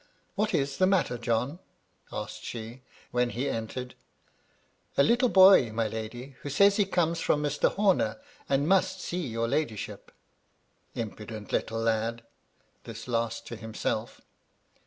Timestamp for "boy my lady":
5.29-6.37